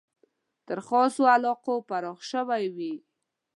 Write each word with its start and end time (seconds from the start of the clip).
تر 0.67 0.79
خاصو 0.87 1.21
علاقو 1.35 1.75
پراخ 1.89 2.19
شوی 2.31 2.65
وي. 2.75 2.93